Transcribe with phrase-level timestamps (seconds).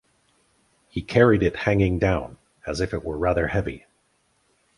[0.89, 3.85] He carried it hanging down, as if it were rather heavy.